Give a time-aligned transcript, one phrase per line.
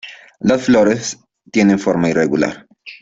[0.39, 1.19] Las flores
[1.51, 2.65] tienen forma irregular.